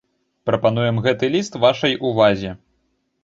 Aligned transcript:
Прапануем 0.49 0.95
гэты 1.07 1.29
ліст 1.35 1.59
вашай 1.65 1.93
увазе. 2.09 2.57